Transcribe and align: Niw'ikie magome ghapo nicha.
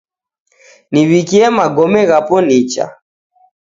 Niw'ikie 0.91 1.47
magome 1.57 1.99
ghapo 2.09 2.35
nicha. 2.47 2.85